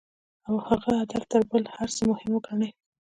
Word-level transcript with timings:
او 0.47 0.55
هغه 0.67 0.89
هدف 1.01 1.23
تر 1.31 1.41
بل 1.51 1.63
هر 1.75 1.89
څه 1.95 2.01
مهم 2.11 2.31
وګڼي. 2.35 2.69